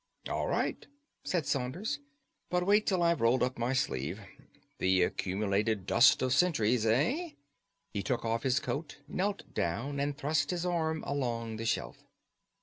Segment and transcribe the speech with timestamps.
[0.27, 0.87] "All right,"
[1.23, 1.99] said Saunders;
[2.49, 4.19] "but wait till I've rolled up my sleeve.
[4.79, 7.33] The accumulated dust of centuries, eh?"
[7.93, 11.97] He took off his coat, knelt down, and thrust his arm along the shelf.